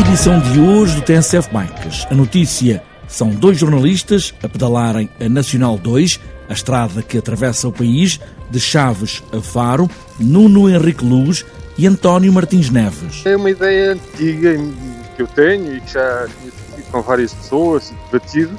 [0.00, 2.06] edição de hoje do TSF Bikes.
[2.10, 7.72] A notícia são dois jornalistas a pedalarem a Nacional 2, a estrada que atravessa o
[7.72, 8.18] país,
[8.50, 9.88] de Chaves a Faro,
[10.18, 11.46] Nuno Henrique Luz
[11.78, 13.24] e António Martins Neves.
[13.24, 14.56] É uma ideia antiga
[15.14, 18.58] que eu tenho e que já tinha discutido com várias pessoas e debatido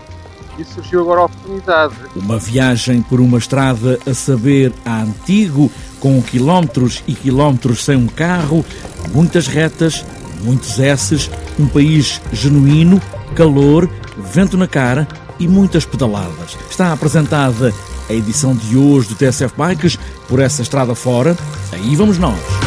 [0.58, 1.96] e surgiu agora a oportunidade.
[2.16, 8.08] Uma viagem por uma estrada a saber a antigo, com quilómetros e quilómetros sem um
[8.08, 8.64] carro,
[9.14, 10.06] muitas retas,
[10.42, 13.02] muitos S's, um país genuíno,
[13.36, 15.08] calor, vento na cara
[15.40, 16.58] e muitas pedaladas.
[16.70, 17.74] Está apresentada
[18.10, 21.36] a edição de hoje do TSF Bikes por essa estrada fora.
[21.72, 22.65] Aí vamos nós.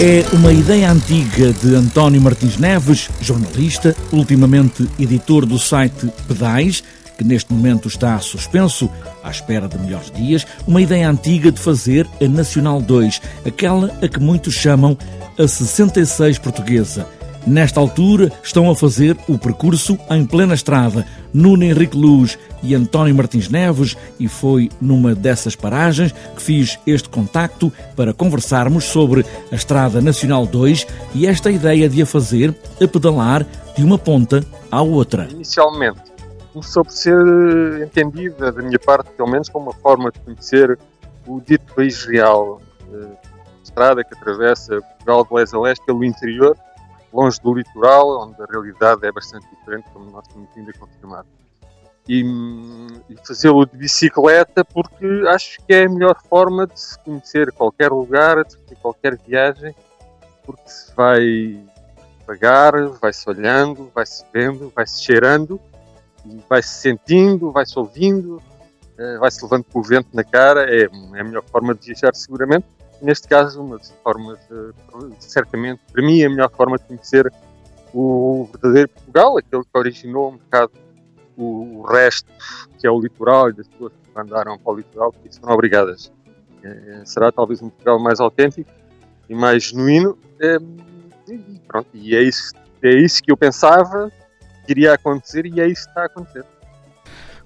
[0.00, 6.84] É uma ideia antiga de António Martins Neves, jornalista, ultimamente editor do site Pedais,
[7.16, 8.88] que neste momento está suspenso,
[9.24, 14.06] à espera de melhores dias, uma ideia antiga de fazer a Nacional 2, aquela a
[14.06, 14.96] que muitos chamam
[15.36, 17.04] a 66 portuguesa
[17.48, 23.14] Nesta altura estão a fazer o percurso em plena estrada Nuno Henrique Luz e António
[23.14, 29.54] Martins Neves e foi numa dessas paragens que fiz este contacto para conversarmos sobre a
[29.54, 34.82] Estrada Nacional 2 e esta ideia de a fazer a pedalar de uma ponta à
[34.82, 35.26] outra.
[35.30, 36.02] Inicialmente
[36.52, 37.16] começou por ser
[37.82, 40.78] entendida da minha parte, pelo menos, como uma forma de conhecer
[41.26, 42.60] o dito país real,
[42.92, 46.54] a estrada que atravessa Portugal de leste a leste pelo interior
[47.12, 51.24] longe do litoral, onde a realidade é bastante diferente, como nós temos vindo a confirmar.
[52.08, 52.22] E,
[53.10, 57.90] e fazê-lo de bicicleta porque acho que é a melhor forma de se conhecer qualquer
[57.90, 59.74] lugar, de fazer qualquer viagem,
[60.44, 61.60] porque se vai
[62.26, 65.60] pagar, vai-se olhando, vai-se vendo, vai-se cheirando,
[66.48, 68.42] vai-se sentindo, vai-se ouvindo,
[68.98, 72.14] eh, vai-se levando com o vento na cara, é, é a melhor forma de viajar
[72.14, 72.66] seguramente
[73.00, 74.38] neste caso, uma das formas,
[75.18, 77.32] certamente, para mim, a melhor forma de conhecer
[77.94, 80.72] o verdadeiro Portugal, aquele que originou um bocado
[81.36, 82.28] o, resto,
[82.78, 86.12] que é o litoral, e das pessoas que andaram para o litoral, que foram obrigadas.
[86.62, 88.70] É, será talvez um Portugal mais autêntico
[89.28, 90.18] e mais genuíno.
[90.40, 90.56] É,
[91.28, 94.10] e pronto, e é isso, é isso que eu pensava
[94.66, 96.44] que iria acontecer e é isso que está a acontecer.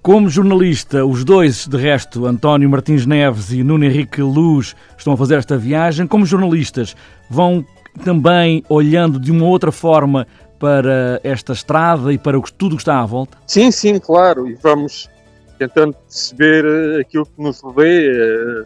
[0.03, 5.17] Como jornalista, os dois, de resto, António Martins Neves e Nuno Henrique Luz, estão a
[5.17, 6.09] fazer esta viagem.
[6.09, 6.97] Como jornalistas,
[7.31, 7.65] vão
[8.05, 10.27] também olhando de uma outra forma
[10.59, 13.39] para esta estrada e para tudo que está à volta?
[13.47, 14.49] Sim, sim, claro.
[14.49, 15.09] E vamos
[15.57, 18.65] tentando perceber eh, aquilo que nos rodeia, eh,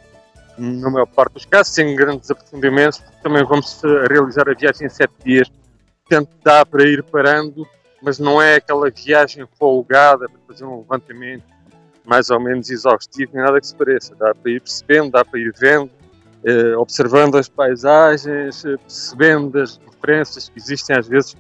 [0.57, 4.87] na maior parte dos casos, sem grandes aprofundimentos, porque também vamos eh, realizar a viagem
[4.87, 5.53] em sete dias.
[6.09, 7.69] Portanto, dá para ir parando
[8.03, 11.45] mas não é aquela viagem folgada para fazer um levantamento
[12.07, 14.15] mais ou menos exaustivo, nem nada que se pareça.
[14.15, 15.91] Dá para ir percebendo, dá para ir vendo,
[16.45, 21.37] eh, observando as paisagens, eh, percebendo as diferenças que existem às vezes.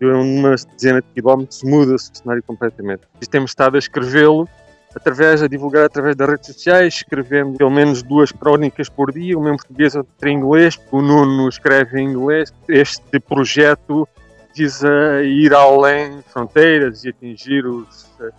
[0.00, 3.02] Numa dezena de quilómetros muda-se o cenário completamente.
[3.20, 4.48] E temos estado a escrevê-lo
[4.94, 9.50] através, a divulgar através das redes sociais, escrevendo pelo menos duas crónicas por dia, uma
[9.50, 10.80] em português, outra em inglês.
[10.90, 12.52] O Nuno escreve em inglês.
[12.66, 14.08] Este projeto
[14.54, 18.30] visa ir além fronteiras e atingir os, eh,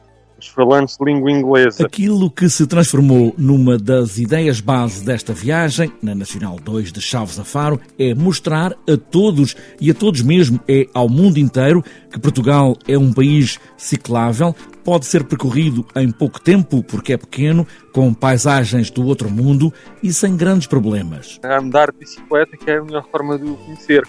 [0.41, 1.85] os falantes de língua inglesa.
[1.85, 7.39] Aquilo que se transformou numa das ideias base desta viagem, na Nacional 2 de Chaves
[7.39, 12.19] a Faro, é mostrar a todos, e a todos mesmo, é ao mundo inteiro, que
[12.19, 18.11] Portugal é um país ciclável, pode ser percorrido em pouco tempo, porque é pequeno, com
[18.13, 19.71] paisagens do outro mundo
[20.01, 21.39] e sem grandes problemas.
[21.43, 24.03] Andar de bicicleta que é a melhor forma de o conhecer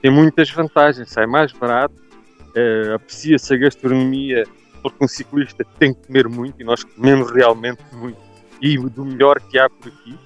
[0.00, 4.44] tem muitas vantagens, sai mais barato, uh, aprecia-se a gastronomia,
[4.82, 8.18] porque um ciclista tem que comer muito e nós comemos realmente muito
[8.60, 10.18] e do melhor que há por aqui,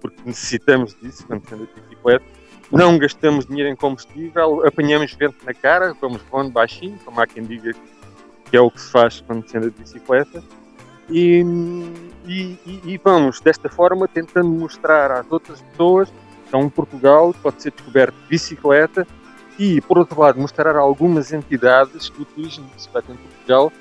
[0.00, 2.24] porque necessitamos disso quando andamos de bicicleta.
[2.70, 7.44] Não gastamos dinheiro em combustível, apanhamos vento na cara, vamos voando baixinho, como há quem
[7.44, 7.72] diga
[8.50, 10.42] que é o que se faz quando se anda de bicicleta.
[11.10, 11.44] E,
[12.26, 16.08] e, e, vamos desta forma tentando mostrar às outras pessoas
[16.48, 19.06] que há um Portugal pode ser descoberto de bicicleta
[19.58, 23.72] e, por outro lado, mostrar algumas entidades que o turismo de bicicleta em Portugal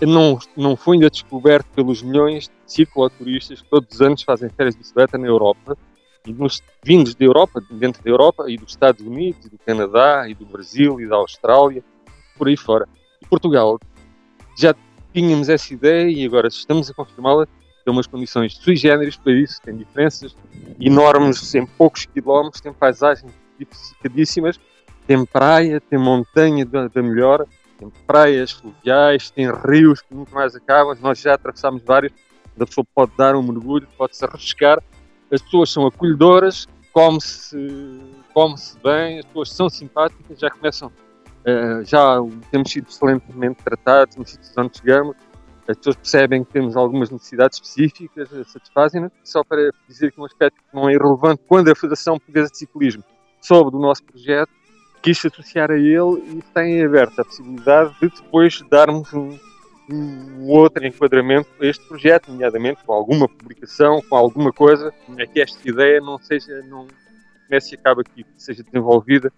[0.00, 4.74] não, não foi ainda descoberto pelos milhões de cicloturistas que todos os anos fazem férias
[4.74, 5.76] de bicicleta na Europa
[6.26, 10.28] e nos vindos da Europa, dentro da Europa e dos Estados Unidos, e do Canadá,
[10.28, 11.82] e do Brasil, e da Austrália,
[12.36, 12.86] por aí fora.
[13.20, 13.78] E Portugal,
[14.56, 14.74] já
[15.12, 17.46] tínhamos essa ideia e agora estamos a confirmá-la,
[17.84, 20.36] tem umas condições sui generis para isso, tem diferenças
[20.78, 24.60] enormes em poucos quilómetros, tem paisagens diversificadíssimas.
[25.08, 27.44] Tem praia, tem montanha da, melhor,
[27.76, 30.96] tem praias fluviais, tem rios que nunca mais acabam.
[31.00, 32.12] Nós já atravessámos vários.
[32.60, 34.80] A pessoa pode dar um mergulho, pode se arriscar.
[35.32, 37.56] As pessoas são acolhedoras, come-se
[38.34, 42.18] come bem, as pessoas são simpáticas, já começam, uh, já
[42.50, 45.16] temos sido excelentemente tratados nos sítios onde chegamos
[45.68, 49.12] as pessoas percebem que temos algumas necessidades específicas, satisfazem-nos.
[49.22, 52.56] Só para dizer que um aspecto que não é irrelevante, quando a Federação Portuguesa de
[52.56, 53.04] Ciclismo
[53.38, 54.50] soube do nosso projeto,
[55.02, 59.38] quis se associar a ele e tem aberto a possibilidade de depois darmos um,
[59.90, 65.40] um outro enquadramento a este projeto, nomeadamente com alguma publicação, com alguma coisa, é que
[65.40, 66.86] esta ideia não seja, não
[67.46, 69.32] comece e acabe aqui, que seja desenvolvida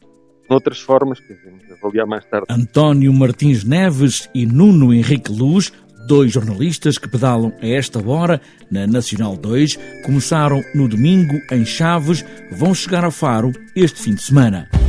[0.48, 2.46] noutras formas que devemos avaliar mais tarde.
[2.50, 5.72] António Martins Neves e Nuno Henrique Luz
[6.06, 8.40] Dois jornalistas que pedalam a esta hora
[8.70, 14.22] na Nacional 2 começaram no domingo em Chaves, vão chegar a Faro este fim de
[14.22, 14.79] semana.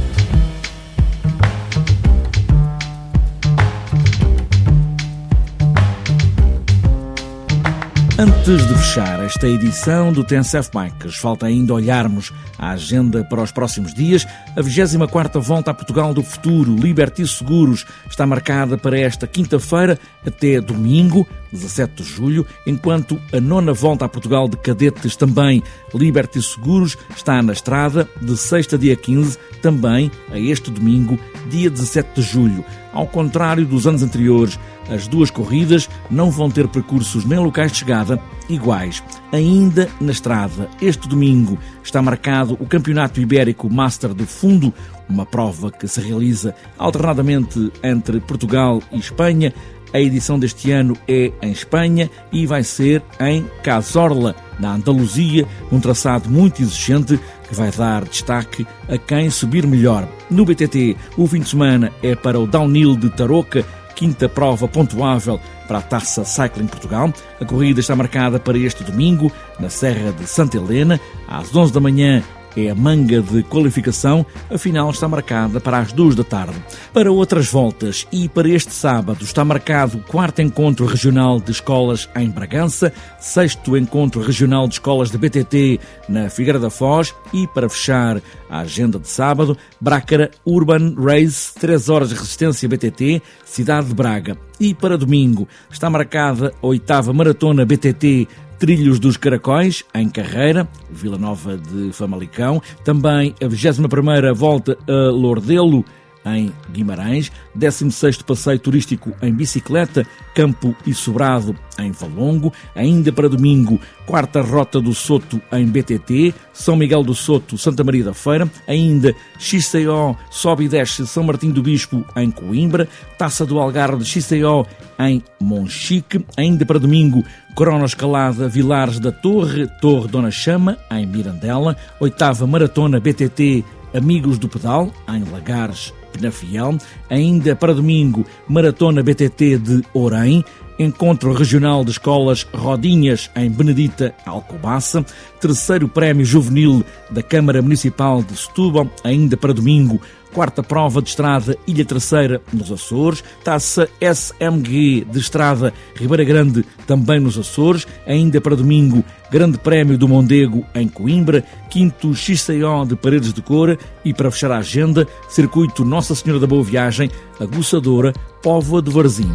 [8.22, 13.52] Antes de fechar esta edição do TNCF Bikes, falta ainda olharmos a agenda para os
[13.52, 14.28] próximos dias.
[14.56, 20.62] A 24 Volta a Portugal do Futuro, Liberty Seguros, está marcada para esta quinta-feira até
[20.62, 25.64] domingo, 17 de julho, enquanto a nona Volta a Portugal de Cadetes, também
[25.94, 31.20] Liberty Seguros, está na estrada de sexta dia 15, também a este domingo,
[31.50, 32.64] dia 17 de julho.
[32.94, 34.60] Ao contrário dos anos anteriores,
[34.90, 39.02] as duas corridas não vão ter percursos nem locais de chegada iguais.
[39.32, 44.74] Ainda na estrada, este domingo está marcado o Campeonato Ibérico Master de Fundo,
[45.08, 49.54] uma prova que se realiza alternadamente entre Portugal e Espanha.
[49.94, 55.80] A edição deste ano é em Espanha e vai ser em Cazorla, na Andaluzia, um
[55.80, 60.08] traçado muito exigente que vai dar destaque a quem subir melhor.
[60.30, 63.66] No BTT, o fim de semana é para o downhill de Tarouca,
[63.96, 67.14] quinta prova pontuável para a Taça Cycling Portugal.
[67.40, 71.80] A corrida está marcada para este domingo, na Serra de Santa Helena, às 11 da
[71.80, 72.24] manhã
[72.56, 76.56] é a manga de qualificação, a final está marcada para as duas da tarde.
[76.94, 82.10] Para outras voltas e para este sábado está marcado o quarto encontro regional de escolas
[82.16, 87.70] em Bragança, sexto encontro regional de escolas de BTT na Figueira da Foz e para
[87.70, 93.94] fechar a agenda de sábado, Brácara Urban Race, 3 horas de resistência BTT, cidade de
[93.94, 94.38] Braga.
[94.60, 98.28] E para domingo está marcada a oitava maratona BTT
[98.62, 102.62] Trilhos dos Caracóis, em Carreira, Vila Nova de Famalicão.
[102.84, 105.84] Também a 21ª volta a Lordelo,
[106.26, 113.80] em Guimarães, 16º passeio turístico em bicicleta, Campo e Sobrado em Valongo, ainda para domingo,
[114.06, 119.16] quarta rota do Soto em BTT, São Miguel do Soto, Santa Maria da Feira, ainda
[119.40, 124.66] XCO, sobe e desce São Martim do Bispo em Coimbra, Taça do Algarve XCO
[125.00, 127.24] em Monchique, ainda para domingo,
[127.56, 134.48] Corona Escalada Vilares da Torre, Torre Dona Chama em Mirandela, oitava Maratona BTT Amigos do
[134.48, 136.78] Pedal em Lagares Penafiel.
[137.10, 140.44] Ainda para domingo, Maratona BTT de Orém.
[140.80, 145.06] Encontro Regional de Escolas Rodinhas em Benedita, Alcobaça.
[145.40, 150.02] Terceiro Prémio Juvenil da Câmara Municipal de Setúbal, ainda para domingo,
[150.34, 157.20] quarta prova de estrada Ilha Terceira nos Açores, taça SMG de estrada Ribeira Grande também
[157.20, 163.34] nos Açores, ainda para domingo Grande Prémio do Mondego em Coimbra, quinto XCO de Paredes
[163.34, 167.10] de Cora e para fechar a agenda, circuito Nossa Senhora da Boa Viagem,
[167.40, 168.12] Aguçadora,
[168.42, 169.34] Póvoa de Varzim.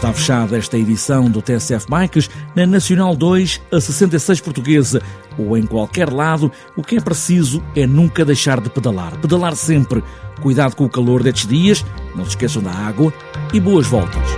[0.00, 5.02] Está fechada esta edição do TSF Bikes na Nacional 2, a 66 portuguesa,
[5.36, 9.14] ou em qualquer lado, o que é preciso é nunca deixar de pedalar.
[9.18, 10.02] Pedalar sempre.
[10.40, 11.84] Cuidado com o calor destes dias,
[12.16, 13.12] não se esqueçam da água
[13.52, 14.29] e boas voltas.